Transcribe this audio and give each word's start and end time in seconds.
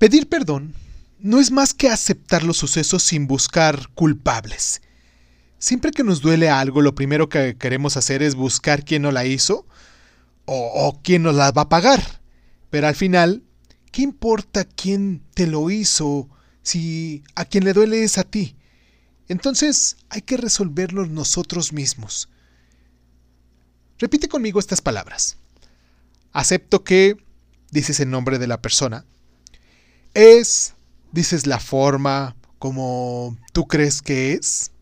Pedir 0.00 0.30
perdón 0.30 0.72
no 1.18 1.40
es 1.40 1.50
más 1.50 1.74
que 1.74 1.90
aceptar 1.90 2.42
los 2.42 2.56
sucesos 2.56 3.02
sin 3.02 3.26
buscar 3.26 3.90
culpables. 3.90 4.80
Siempre 5.58 5.90
que 5.90 6.02
nos 6.02 6.22
duele 6.22 6.48
algo, 6.48 6.80
lo 6.80 6.94
primero 6.94 7.28
que 7.28 7.58
queremos 7.58 7.98
hacer 7.98 8.22
es 8.22 8.34
buscar 8.34 8.82
quién 8.82 9.02
nos 9.02 9.12
la 9.12 9.26
hizo 9.26 9.66
o, 10.46 10.70
o 10.86 11.02
quién 11.02 11.22
nos 11.22 11.34
la 11.34 11.50
va 11.50 11.62
a 11.62 11.68
pagar. 11.68 12.22
Pero 12.70 12.86
al 12.86 12.94
final, 12.94 13.42
¿qué 13.92 14.00
importa 14.00 14.64
quién 14.64 15.22
te 15.34 15.46
lo 15.46 15.68
hizo 15.68 16.30
si 16.62 17.22
a 17.34 17.44
quien 17.44 17.64
le 17.64 17.74
duele 17.74 18.02
es 18.02 18.16
a 18.16 18.24
ti? 18.24 18.56
Entonces 19.28 19.98
hay 20.08 20.22
que 20.22 20.38
resolverlo 20.38 21.04
nosotros 21.04 21.74
mismos. 21.74 22.30
Repite 23.98 24.30
conmigo 24.30 24.60
estas 24.60 24.80
palabras. 24.80 25.36
Acepto 26.32 26.84
que, 26.84 27.22
dices 27.70 28.00
el 28.00 28.08
nombre 28.08 28.38
de 28.38 28.46
la 28.46 28.62
persona, 28.62 29.04
es, 30.14 30.74
dices 31.12 31.46
la 31.46 31.60
forma 31.60 32.36
como 32.58 33.36
tú 33.52 33.66
crees 33.66 34.02
que 34.02 34.34
es. 34.34 34.72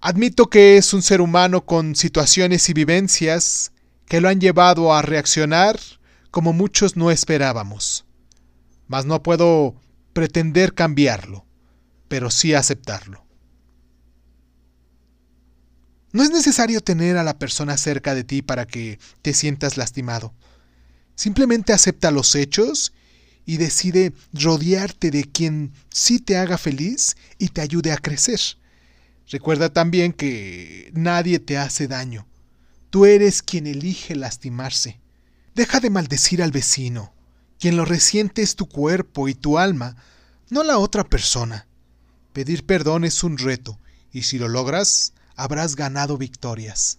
Admito 0.00 0.46
que 0.46 0.76
es 0.76 0.94
un 0.94 1.02
ser 1.02 1.20
humano 1.20 1.64
con 1.64 1.96
situaciones 1.96 2.68
y 2.68 2.72
vivencias 2.72 3.72
que 4.06 4.20
lo 4.20 4.28
han 4.28 4.40
llevado 4.40 4.94
a 4.94 5.02
reaccionar 5.02 5.80
como 6.30 6.52
muchos 6.52 6.96
no 6.96 7.10
esperábamos. 7.10 8.04
Mas 8.86 9.04
no 9.06 9.22
puedo 9.22 9.74
pretender 10.12 10.74
cambiarlo, 10.74 11.44
pero 12.08 12.30
sí 12.30 12.54
aceptarlo. 12.54 13.24
No 16.12 16.22
es 16.22 16.30
necesario 16.30 16.80
tener 16.80 17.16
a 17.16 17.24
la 17.24 17.38
persona 17.38 17.76
cerca 17.76 18.14
de 18.14 18.24
ti 18.24 18.42
para 18.42 18.66
que 18.66 18.98
te 19.22 19.34
sientas 19.34 19.76
lastimado. 19.76 20.32
Simplemente 21.14 21.72
acepta 21.72 22.10
los 22.10 22.34
hechos 22.34 22.92
y 23.46 23.56
decide 23.56 24.12
rodearte 24.32 25.10
de 25.10 25.24
quien 25.24 25.72
sí 25.88 26.18
te 26.18 26.36
haga 26.36 26.58
feliz 26.58 27.16
y 27.38 27.48
te 27.48 27.62
ayude 27.62 27.92
a 27.92 27.96
crecer. 27.96 28.40
Recuerda 29.28 29.72
también 29.72 30.12
que 30.12 30.90
nadie 30.92 31.38
te 31.38 31.56
hace 31.56 31.88
daño. 31.88 32.26
Tú 32.90 33.06
eres 33.06 33.42
quien 33.42 33.66
elige 33.66 34.16
lastimarse. 34.16 35.00
Deja 35.54 35.80
de 35.80 35.90
maldecir 35.90 36.42
al 36.42 36.50
vecino. 36.50 37.14
Quien 37.58 37.76
lo 37.76 37.84
resiente 37.84 38.42
es 38.42 38.56
tu 38.56 38.68
cuerpo 38.68 39.28
y 39.28 39.34
tu 39.34 39.58
alma, 39.58 39.96
no 40.50 40.62
la 40.62 40.78
otra 40.78 41.04
persona. 41.04 41.66
Pedir 42.32 42.66
perdón 42.66 43.04
es 43.04 43.24
un 43.24 43.38
reto, 43.38 43.78
y 44.12 44.22
si 44.22 44.38
lo 44.38 44.48
logras, 44.48 45.14
habrás 45.36 45.74
ganado 45.74 46.18
victorias. 46.18 46.98